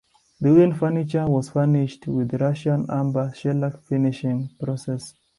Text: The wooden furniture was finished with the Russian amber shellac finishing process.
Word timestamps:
The 0.39 0.49
wooden 0.51 0.73
furniture 0.73 1.27
was 1.27 1.51
finished 1.51 2.07
with 2.07 2.29
the 2.29 2.39
Russian 2.39 2.87
amber 2.89 3.31
shellac 3.35 3.83
finishing 3.83 4.49
process. 4.59 5.13